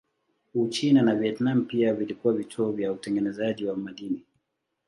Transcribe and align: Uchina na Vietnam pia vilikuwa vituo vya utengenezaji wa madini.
Uchina 0.55 1.01
na 1.01 1.15
Vietnam 1.15 1.65
pia 1.65 1.93
vilikuwa 1.93 2.33
vituo 2.33 2.71
vya 2.71 2.91
utengenezaji 2.91 3.65
wa 3.65 3.75
madini. 3.75 4.23